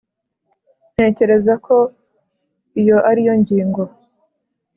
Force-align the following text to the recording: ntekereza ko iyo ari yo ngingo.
ntekereza 0.93 1.53
ko 1.65 1.75
iyo 2.81 2.97
ari 3.09 3.21
yo 3.27 3.33
ngingo. 3.41 3.81